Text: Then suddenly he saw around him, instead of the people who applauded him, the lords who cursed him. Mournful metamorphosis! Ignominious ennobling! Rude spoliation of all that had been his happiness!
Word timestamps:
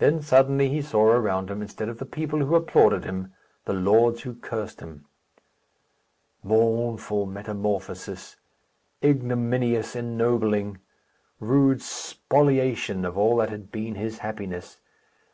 Then 0.00 0.20
suddenly 0.20 0.68
he 0.68 0.82
saw 0.82 1.04
around 1.06 1.48
him, 1.50 1.62
instead 1.62 1.88
of 1.88 1.96
the 1.96 2.04
people 2.04 2.40
who 2.40 2.54
applauded 2.54 3.06
him, 3.06 3.32
the 3.64 3.72
lords 3.72 4.20
who 4.20 4.34
cursed 4.34 4.80
him. 4.80 5.06
Mournful 6.42 7.24
metamorphosis! 7.24 8.36
Ignominious 9.02 9.96
ennobling! 9.96 10.80
Rude 11.40 11.80
spoliation 11.80 13.06
of 13.06 13.16
all 13.16 13.36
that 13.38 13.48
had 13.48 13.72
been 13.72 13.94
his 13.94 14.18
happiness! 14.18 14.76